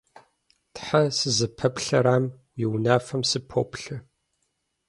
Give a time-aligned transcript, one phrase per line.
[0.73, 2.25] Тхьэ, сызыпэплъэрам,
[2.59, 3.97] уи унафэм сыпоплъэ.